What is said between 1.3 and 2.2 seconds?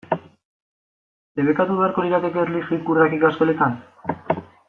Debekatu beharko